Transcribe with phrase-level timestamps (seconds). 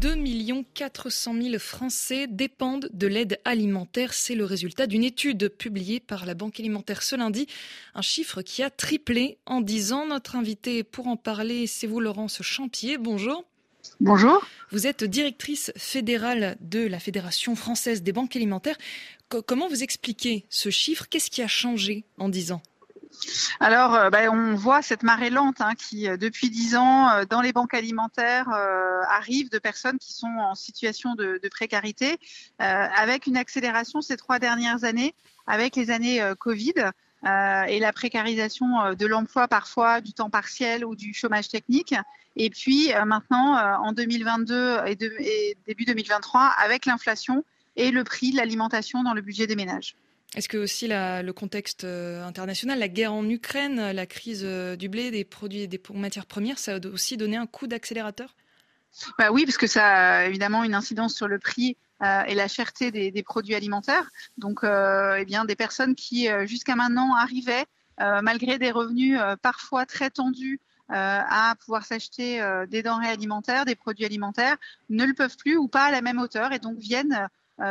[0.00, 4.14] 2 400 000 Français dépendent de l'aide alimentaire.
[4.14, 7.46] C'est le résultat d'une étude publiée par la Banque alimentaire ce lundi.
[7.94, 10.06] Un chiffre qui a triplé en 10 ans.
[10.06, 12.96] Notre invité pour en parler, c'est vous, Laurence Champier.
[12.96, 13.44] Bonjour.
[14.00, 14.42] Bonjour.
[14.70, 18.78] Vous êtes directrice fédérale de la Fédération française des banques alimentaires.
[19.28, 21.08] comment vous expliquez ce chiffre?
[21.10, 22.62] Qu'est-ce qui a changé en 10 ans?
[23.60, 27.24] Alors, euh, ben, on voit cette marée lente hein, qui, euh, depuis dix ans, euh,
[27.28, 28.48] dans les banques alimentaires,
[29.08, 32.18] arrive de personnes qui sont en situation de, précarité,
[32.58, 35.14] avec une accélération ces trois dernières années,
[35.46, 36.74] avec les années Covid.
[37.24, 41.94] et la précarisation de l'emploi parfois du temps partiel ou du chômage technique.
[42.36, 47.44] Et puis maintenant, en 2022 et, et début 2023, avec l'inflation
[47.76, 49.96] et le prix de l'alimentation dans le budget des ménages.
[50.36, 54.88] Est-ce que aussi le contexte euh, international, la guerre en Ukraine, la crise euh, du
[54.88, 58.36] blé, des produits, des matières premières, ça a aussi donné un coup d'accélérateur?
[59.18, 62.46] Bah oui, parce que ça a évidemment une incidence sur le prix euh, et la
[62.46, 64.08] cherté des, produits alimentaires.
[64.38, 67.66] Donc, eh des personnes qui jusqu'à maintenant arrivaient,
[67.98, 74.56] malgré des revenus parfois très tendus, à pouvoir s'acheter des denrées alimentaires, des produits alimentaires,
[74.88, 77.28] ne le peuvent plus ou pas à la même hauteur et donc viennent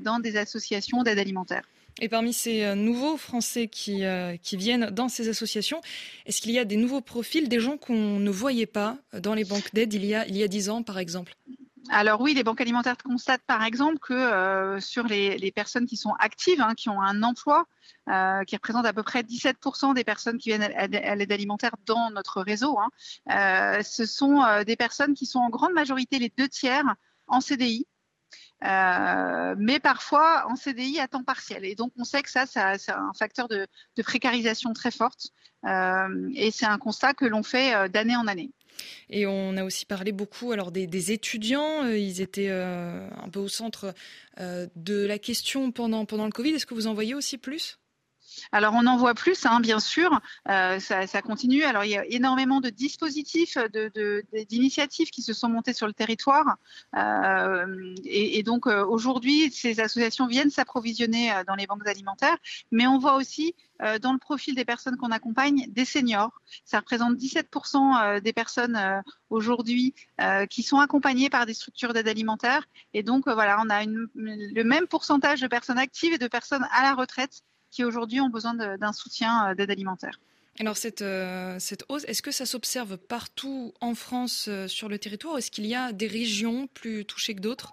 [0.00, 1.64] dans des associations d'aide alimentaire.
[2.00, 5.80] Et parmi ces euh, nouveaux Français qui, euh, qui viennent dans ces associations,
[6.26, 9.44] est-ce qu'il y a des nouveaux profils, des gens qu'on ne voyait pas dans les
[9.44, 11.34] banques d'aide il y a il y a dix ans, par exemple?
[11.90, 16.14] Alors oui, les banques alimentaires constatent par exemple que euh, sur les, personnes qui sont
[16.18, 17.66] actives, hein, qui ont un emploi,
[18.46, 22.40] qui représente à peu près 17% des personnes qui viennent à, l'aide alimentaire dans notre
[22.40, 26.96] réseau, hein, ce sont des personnes qui sont en grande majorité les deux tiers
[27.28, 27.86] en CDI,
[28.64, 31.64] euh, mais parfois en CDI à temps partiel.
[31.64, 33.66] Et donc on sait que ça, c'est un facteur de,
[34.02, 35.28] précarisation très forte.
[35.64, 38.50] Euh, et c'est un constat que l'on fait euh, d'année en année.
[39.10, 41.86] Et on a aussi parlé beaucoup alors des, étudiants.
[41.86, 43.94] Ils étaient un peu au centre
[44.38, 46.54] de la question pendant, pendant le Covid.
[46.54, 47.78] Est-ce que vous en voyez aussi plus?
[48.52, 51.62] Alors on en voit plus, hein, bien sûr, euh, ça, continue.
[51.64, 53.56] Alors il y a énormément de dispositifs,
[54.48, 56.56] d'initiatives qui se sont montées sur le territoire,
[56.96, 62.36] euh, et, donc euh, aujourd'hui ces associations viennent s'approvisionner dans les banques alimentaires,
[62.70, 63.54] mais on voit aussi
[64.00, 66.30] dans le profil des personnes qu'on accompagne des seniors.
[66.64, 69.92] Ça représente 17% des personnes aujourd'hui
[70.50, 74.86] qui sont accompagnées par des structures d'aide alimentaire, et donc voilà, on a le même
[74.86, 77.42] pourcentage de personnes actives et de personnes à la retraite
[77.72, 80.20] qui aujourd'hui ont besoin d'un soutien euh, d'aide alimentaire.
[80.60, 84.98] Alors cette, euh, cette hausse, est-ce que ça s'observe partout en France euh, sur le
[84.98, 87.72] territoire est-ce qu'il y a des régions plus touchées que d'autres?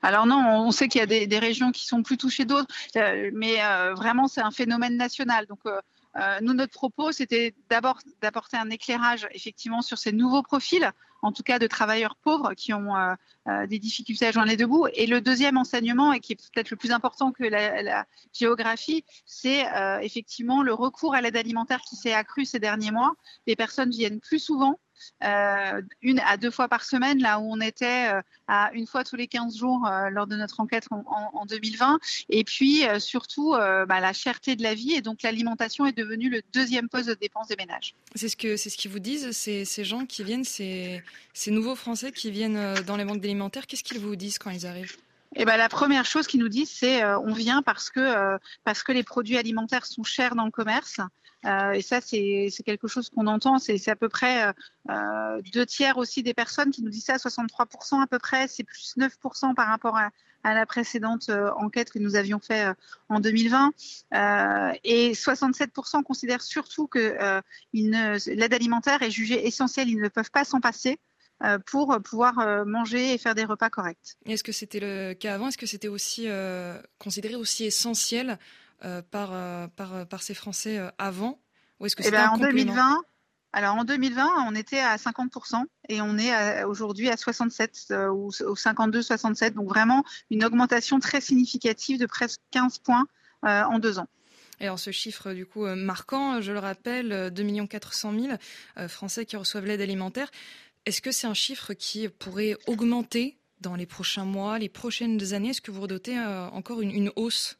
[0.00, 2.74] Alors non, on sait qu'il y a des, régions qui sont plus touchées d'autres,
[3.32, 3.58] mais
[3.94, 5.46] vraiment c'est un phénomène national.
[5.46, 5.60] Donc
[6.40, 10.92] nous, notre propos, c'était d'abord d'apporter un éclairage effectivement sur ces nouveaux profils
[11.22, 13.14] en tout cas de travailleurs pauvres qui ont euh,
[13.48, 14.86] euh, des difficultés à joindre les deux bouts.
[14.94, 19.66] Et le deuxième enseignement, et qui est peut-être le plus important que la, géographie, c'est
[19.74, 23.14] euh, effectivement le recours à l'aide alimentaire qui s'est accru ces derniers mois.
[23.46, 24.87] Les personnes viennent plus souvent euh,
[26.02, 29.16] une à deux fois par semaine, là où on était euh, à une fois tous
[29.16, 31.98] les 15 jours euh, lors de notre enquête en, 2020.
[32.30, 36.42] Et puis surtout, bah, la cherté de la vie et donc l'alimentation est devenue le
[36.52, 37.94] deuxième poste de dépense des ménages.
[38.14, 41.50] C'est ce que c'est ce qu'ils vous disent, ces, ces gens qui viennent, ces, ces
[41.50, 43.66] nouveaux Français qui viennent dans les banques alimentaires.
[43.66, 44.96] Qu'est-ce qu'ils vous disent quand ils arrivent?
[45.36, 48.92] Eh ben, la première chose qu'ils nous disent, c'est on vient parce que, parce que
[48.92, 51.00] les produits alimentaires sont chers dans le commerce,
[51.46, 53.58] euh, et ça, c'est quelque chose qu'on entend.
[53.58, 54.52] C'est à peu près
[54.90, 58.48] euh, deux tiers aussi des personnes qui nous disent ça, 63% à peu près.
[58.48, 60.10] C'est plus 9% par rapport à,
[60.44, 62.72] la précédente euh, enquête que nous avions fait
[63.10, 63.72] en 2020.
[64.84, 69.88] et 67% considèrent surtout que l'aide alimentaire est jugée essentielle.
[69.88, 70.98] Ils ne peuvent pas s'en passer
[71.66, 74.16] pour pouvoir manger et faire des repas corrects.
[74.26, 75.48] Est-ce que c'était le cas avant?
[75.48, 76.28] Est-ce que c'était aussi
[76.98, 78.36] considéré aussi essentiel euh,
[79.10, 81.40] par, euh, par, euh, par ces Français avant
[81.80, 83.02] Ou est-ce que eh ben, en 2020
[83.54, 89.54] alors en 2020, on était à 50% et on est aujourd'hui à 67 ou, 52-67.
[89.54, 93.06] Donc vraiment une augmentation très significative de presque 15 points
[93.42, 94.06] en deux ans.
[94.60, 98.12] Et alors ce chiffre du coup marquant, je le rappelle, 2 400
[98.76, 100.30] 000 Français qui reçoivent l'aide alimentaire.
[100.84, 105.50] Est-ce que c'est un chiffre qui pourrait augmenter dans les prochains mois, les prochaines années?
[105.50, 106.18] Est-ce que vous redoutez
[106.52, 107.58] encore une, une hausse?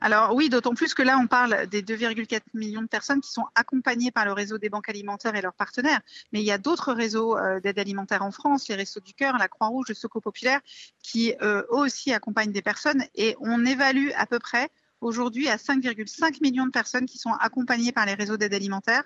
[0.00, 3.46] Alors oui, d'autant plus que là, on parle des 2,4 millions de personnes qui sont
[3.54, 6.00] accompagnées par le réseau des banques alimentaires et leurs partenaires.
[6.32, 9.38] Mais il y a d'autres réseaux euh, d'aide alimentaire en France, les Restos du Cœur,
[9.38, 10.60] la Croix-Rouge, le Soco Populaire,
[11.02, 13.04] qui euh, eux aussi accompagnent des personnes.
[13.14, 14.68] Et on évalue à peu près
[15.00, 19.04] aujourd'hui à 5,5 millions de personnes qui sont accompagnées par les réseaux d'aide alimentaire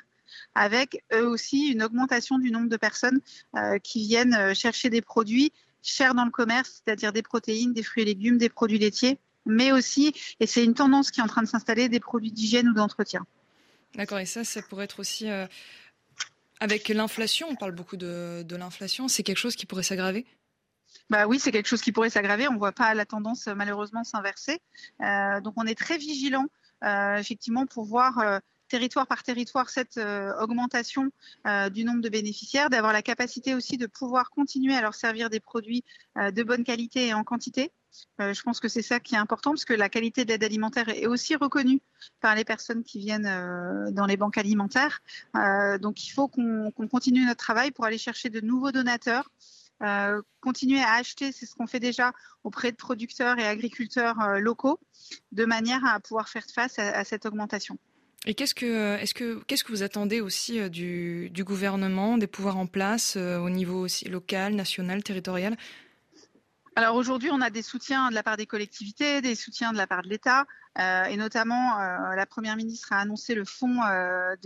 [0.55, 3.21] avec eux aussi une augmentation du nombre de personnes
[3.57, 5.53] euh, qui viennent chercher des produits
[5.83, 9.19] cher dans le commerce, c'est-à-dire des protéines, des fruits et légumes, des produits laitiers,
[9.49, 12.69] mais aussi, et c'est une tendance qui est en train de s'installer, des produits d'hygiène
[12.69, 13.27] ou d'entretien.
[13.97, 15.29] D'accord, et ça, ça pourrait être aussi...
[15.29, 15.47] Euh,
[16.61, 20.27] avec l'inflation, on parle beaucoup de, de l'inflation, c'est quelque chose qui pourrait s'aggraver?
[21.11, 22.49] Bah oui, c'est quelque chose qui pourrait s'aggraver.
[22.49, 24.61] On ne voit pas la tendance malheureusement s'inverser.
[25.01, 26.47] Euh, donc on est très vigilant
[26.85, 31.11] euh, effectivement pour voir territoire par territoire cette euh, augmentation
[31.47, 35.31] euh, du nombre de bénéficiaires, d'avoir la capacité aussi de pouvoir continuer à leur servir
[35.31, 35.85] des produits
[36.17, 37.73] euh, de bonne qualité et en quantité.
[38.19, 40.89] je pense que c'est ça qui est important parce que la qualité de l'aide alimentaire
[40.89, 41.81] est aussi reconnue
[42.21, 43.31] par les personnes qui viennent
[43.93, 45.01] dans les banques alimentaires.
[45.81, 49.31] donc il faut qu'on continue notre travail pour aller chercher de nouveaux donateurs.
[50.41, 52.13] continuer à acheter, c'est ce qu'on fait déjà
[52.45, 54.79] auprès de producteurs et agriculteurs locaux,
[55.33, 57.79] de manière à pouvoir faire face à cette augmentation.
[58.27, 62.27] Et qu'est-ce que, est-ce que, qu'est-ce que vous attendez aussi euh, du, du gouvernement, des
[62.27, 65.57] pouvoirs en place euh, au niveau aussi local, national, territorial?
[66.79, 69.89] Alors aujourd'hui, on a des soutiens de la part des collectivités, des soutiens de la
[69.89, 70.47] part de l'État,
[70.79, 74.37] euh, et notamment euh, la Première ministre a annoncé le fonds euh,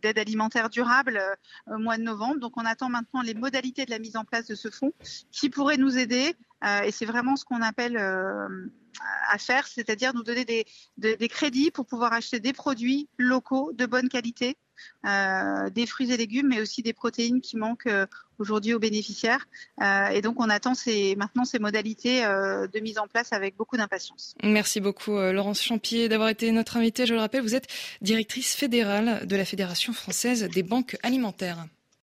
[0.00, 1.20] d'aide alimentaire durable
[1.66, 2.40] au mois de novembre.
[2.40, 4.94] Donc on attend maintenant les modalités de la mise en place de ce fonds
[5.32, 6.34] qui pourrait nous aider,
[6.82, 7.98] et c'est vraiment ce qu'on appelle
[9.28, 14.08] à faire, c'est-à-dire nous donner des, crédits pour pouvoir acheter des produits locaux de bonne
[14.08, 14.56] qualité,
[15.04, 18.06] des fruits et légumes, mais aussi des protéines qui manquent euh,
[18.38, 19.46] aujourd'hui aux bénéficiaires.
[19.82, 20.72] Euh, et donc on attend
[21.16, 24.34] maintenant ces modalités de mise en place avec beaucoup d'impatience.
[24.42, 27.06] Merci beaucoup Laurence Champier d'avoir été notre invitée.
[27.06, 27.68] Je le rappelle, vous êtes
[28.00, 31.66] directrice fédérale de la Fédération française des banques alimentaires.